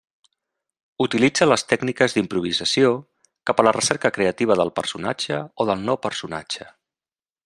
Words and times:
Utilitza 1.03 1.47
les 1.49 1.63
tècniques 1.73 2.15
d'improvisació 2.15 2.89
cap 3.51 3.61
a 3.63 3.67
la 3.67 3.75
recerca 3.77 4.13
creativa 4.19 4.59
del 4.63 4.73
personatge 4.81 5.43
o 5.65 5.69
del 5.71 5.89
no-personatge. 5.91 6.69